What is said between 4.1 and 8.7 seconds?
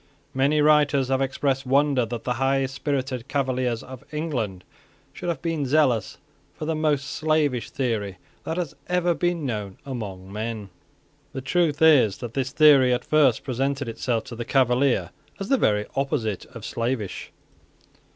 England should have been zealous for the most slavish theory that